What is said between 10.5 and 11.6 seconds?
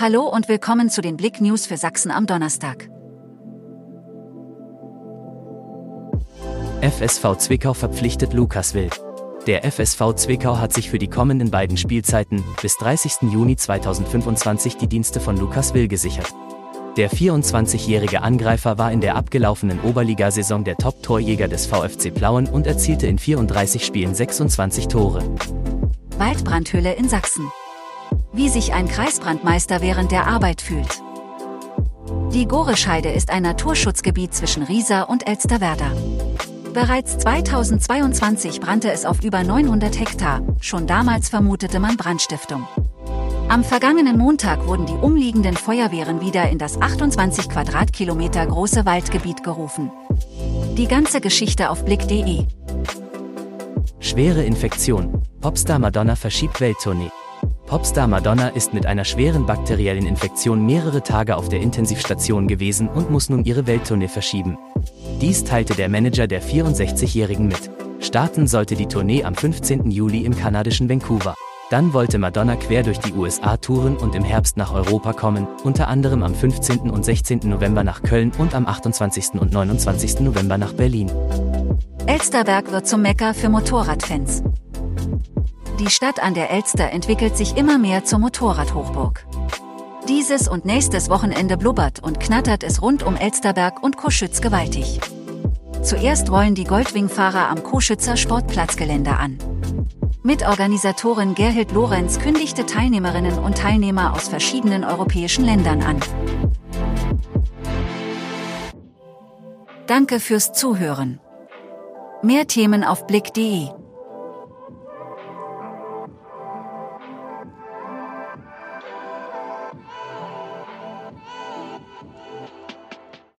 hat sich für die kommenden